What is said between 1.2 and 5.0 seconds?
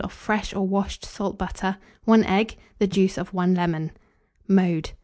butter, 1 egg, the juice of 1 lemon. Mode.